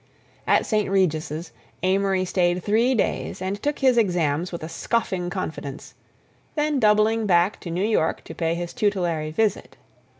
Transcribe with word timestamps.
At 0.47 0.65
St. 0.65 0.89
Regis' 0.89 1.51
Amory 1.83 2.25
stayed 2.25 2.63
three 2.63 2.95
days 2.95 3.39
and 3.39 3.61
took 3.61 3.77
his 3.77 3.99
exams 3.99 4.51
with 4.51 4.63
a 4.63 4.67
scoffing 4.67 5.29
confidence, 5.29 5.93
then 6.55 6.79
doubling 6.79 7.27
back 7.27 7.59
to 7.59 7.69
New 7.69 7.85
York 7.85 8.23
to 8.23 8.33
pay 8.33 8.55
his 8.55 8.73
tutelary 8.73 9.29
visit. 9.29 9.77